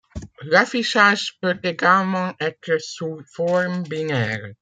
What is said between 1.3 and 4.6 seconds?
peut également être sous forme binaire.